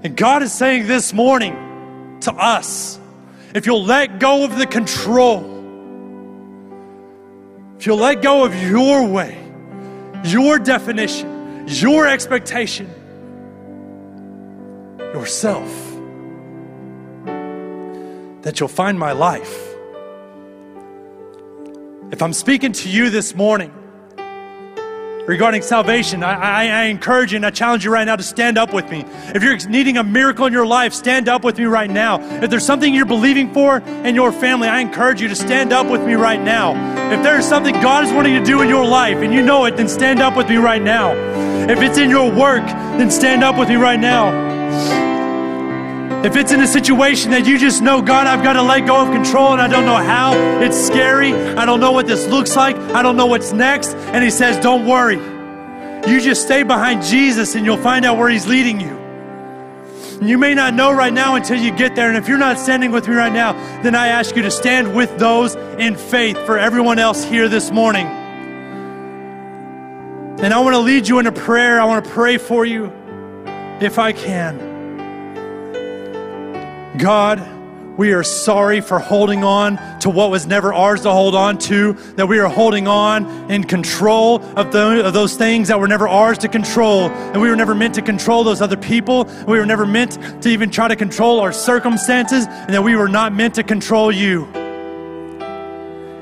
[0.04, 2.99] And God is saying this morning to us
[3.54, 5.39] if you'll let go of the control,
[7.78, 9.38] if you'll let go of your way,
[10.26, 12.89] your definition, your expectation,
[14.97, 15.70] yourself
[18.41, 19.74] that you'll find my life.
[22.12, 23.72] If I'm speaking to you this morning
[25.26, 28.57] regarding salvation, I, I, I, encourage you and I challenge you right now to stand
[28.57, 29.05] up with me.
[29.34, 32.19] If you're needing a miracle in your life, stand up with me right now.
[32.41, 35.89] If there's something you're believing for in your family, I encourage you to stand up
[35.89, 36.74] with me right now.
[37.11, 39.65] If there is something God is wanting to do in your life and you know
[39.65, 41.13] it, then stand up with me right now.
[41.69, 45.12] If it's in your work, then stand up with me right now.
[46.24, 48.95] If it's in a situation that you just know, God, I've got to let go
[48.95, 52.55] of control and I don't know how, it's scary, I don't know what this looks
[52.55, 55.17] like, I don't know what's next, and He says, Don't worry.
[56.09, 58.97] You just stay behind Jesus and you'll find out where He's leading you.
[60.21, 62.07] And you may not know right now until you get there.
[62.07, 63.51] And if you're not standing with me right now,
[63.84, 67.69] then I ask you to stand with those in faith for everyone else here this
[67.69, 68.05] morning.
[70.39, 71.82] And I want to lead you in a prayer.
[71.82, 72.86] I want to pray for you
[73.82, 74.72] if I can.
[76.98, 77.41] God,
[77.98, 81.94] we are sorry for holding on to what was never ours to hold on to,
[82.16, 86.08] that we are holding on in control of, the, of, those things that were never
[86.08, 87.10] ours to control.
[87.10, 89.26] And we were never meant to control those other people.
[89.48, 93.10] We were never meant to even try to control our circumstances, and that we were
[93.10, 94.62] not meant to control you.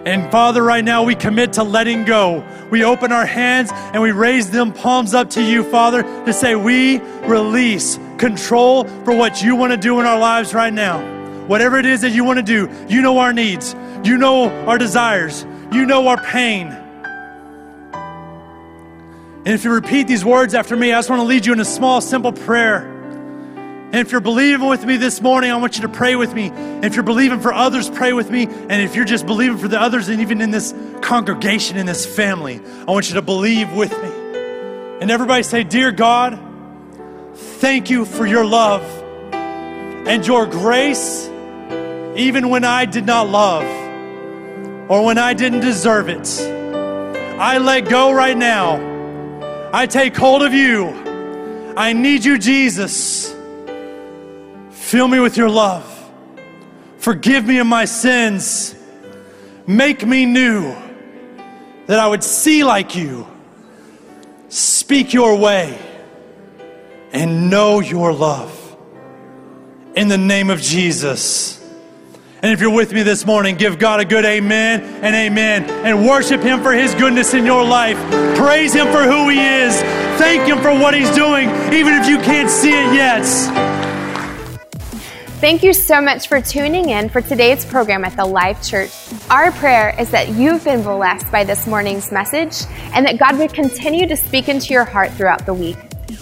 [0.06, 2.44] And Father, right now we commit to letting go.
[2.72, 6.56] We open our hands and we raise them palms up to you, Father, to say,
[6.56, 11.00] We release control for what you want to do in our lives right now.
[11.46, 14.80] Whatever it is that you want to do, you know our needs, you know our
[14.80, 16.68] desires, you know our pain.
[19.44, 21.60] And if you repeat these words after me, I just want to lead you in
[21.60, 22.91] a small, simple prayer.
[23.94, 26.48] And if you're believing with me this morning, I want you to pray with me.
[26.48, 28.46] And if you're believing for others, pray with me.
[28.46, 32.06] And if you're just believing for the others, and even in this congregation, in this
[32.06, 34.10] family, I want you to believe with me.
[35.02, 36.40] And everybody say, Dear God,
[37.62, 38.84] Thank you for your love
[39.34, 41.28] and your grace,
[42.16, 43.64] even when I did not love
[44.90, 46.28] or when I didn't deserve it.
[47.40, 49.70] I let go right now.
[49.74, 50.90] I take hold of you.
[51.78, 53.34] I need you, Jesus.
[54.82, 55.88] Fill me with your love.
[56.98, 58.76] Forgive me of my sins.
[59.66, 60.76] Make me new,
[61.86, 63.26] that I would see like you,
[64.50, 65.80] speak your way
[67.14, 68.58] and know your love.
[69.96, 71.58] in the name of Jesus.
[72.42, 76.08] And if you're with me this morning, give God a good amen and amen and
[76.08, 77.98] worship Him for His goodness in your life.
[78.36, 79.76] Praise Him for who He is.
[80.18, 83.71] Thank Him for what He's doing, even if you can't see it yet.
[85.42, 88.92] Thank you so much for tuning in for today's program at the Life Church.
[89.32, 93.52] Our prayer is that you've been blessed by this morning's message and that God would
[93.52, 95.78] continue to speak into your heart throughout the week.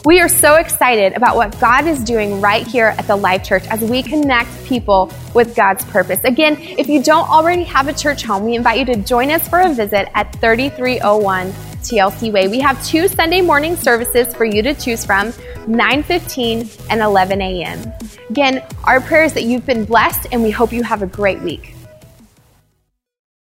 [0.05, 3.67] We are so excited about what God is doing right here at the Life Church
[3.67, 6.23] as we connect people with God's purpose.
[6.23, 9.45] Again, if you don't already have a church home, we invite you to join us
[9.49, 11.51] for a visit at 3301
[11.81, 12.47] TLC Way.
[12.47, 15.31] We have two Sunday morning services for you to choose from,
[15.67, 17.93] 9:15 and 11 a.m.
[18.29, 21.41] Again, our prayer is that you've been blessed and we hope you have a great
[21.41, 21.75] week.